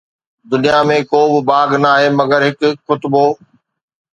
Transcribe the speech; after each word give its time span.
دنيا 0.51 0.79
۾ 0.91 0.97
ڪو 1.09 1.19
به 1.33 1.41
باغ 1.49 1.69
ناهي 1.83 2.09
مگر 2.19 2.41
هڪ 2.47 2.59
خطبو! 2.85 3.25